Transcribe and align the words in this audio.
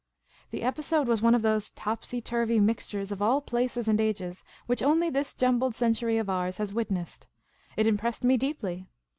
The 0.49 0.63
episode 0.63 1.07
was 1.07 1.21
one 1.21 1.35
of 1.35 1.43
those 1.43 1.69
topsy 1.69 2.21
turvy 2.21 2.59
mixtures 2.59 3.11
of 3.11 3.21
all 3.21 3.39
places 3.39 3.87
and 3.87 4.01
ages 4.01 4.43
which 4.65 4.81
only 4.81 5.11
this 5.11 5.31
jum])led 5.35 5.75
century 5.75 6.17
of 6.17 6.27
ours 6.27 6.57
has 6.57 6.73
witnessed; 6.73 7.27
it 7.77 7.85
impressed 7.85 8.23
me 8.23 8.35
deeply. 8.35 8.87